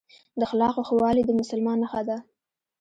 [0.39, 2.17] د اخلاقو ښه والي د مسلمان نښه ده.